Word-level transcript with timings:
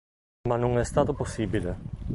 Ma 0.49 0.55
non 0.57 0.79
è 0.79 0.83
stato 0.83 1.13
possibile. 1.13 1.77